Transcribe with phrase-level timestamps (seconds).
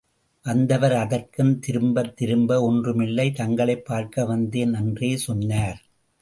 [0.43, 5.81] வந்தவர் அதற்கும், திரும்பத் திரும்ப— ஒன்றுமில்லை, தங்களைப் பார்க்க வந்தேன் என்றே சொன்னார்.